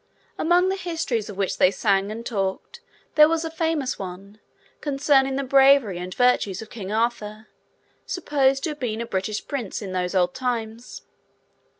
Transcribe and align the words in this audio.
Among 0.35 0.69
the 0.69 0.75
histories 0.77 1.29
of 1.29 1.37
which 1.37 1.59
they 1.59 1.69
sang 1.69 2.11
and 2.11 2.25
talked, 2.25 2.79
there 3.13 3.29
was 3.29 3.45
a 3.45 3.51
famous 3.51 3.99
one, 3.99 4.39
concerning 4.81 5.35
the 5.35 5.43
bravery 5.43 5.99
and 5.99 6.11
virtues 6.11 6.59
of 6.59 6.71
King 6.71 6.91
Arthur, 6.91 7.49
supposed 8.07 8.63
to 8.63 8.71
have 8.71 8.79
been 8.79 8.99
a 9.01 9.05
British 9.05 9.47
Prince 9.47 9.79
in 9.79 9.91
those 9.91 10.15
old 10.15 10.33
times. 10.33 11.03